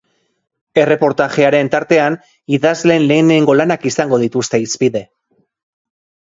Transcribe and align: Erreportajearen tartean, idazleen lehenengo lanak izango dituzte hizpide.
Erreportajearen 0.83 1.69
tartean, 1.75 2.17
idazleen 2.59 3.07
lehenengo 3.13 3.57
lanak 3.61 3.87
izango 3.93 4.23
dituzte 4.27 4.65
hizpide. 4.67 5.07